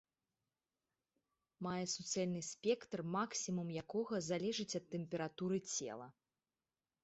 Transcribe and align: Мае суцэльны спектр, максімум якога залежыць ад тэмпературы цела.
Мае 1.67 1.83
суцэльны 1.95 2.41
спектр, 2.51 3.05
максімум 3.17 3.67
якога 3.85 4.15
залежыць 4.31 4.69
ад 4.83 4.91
тэмпературы 4.97 5.57
цела. 5.77 6.07